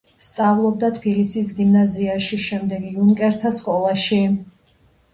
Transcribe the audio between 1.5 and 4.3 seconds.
გიმნაზიაში, შემდეგ იუნკერთა სკოლაში.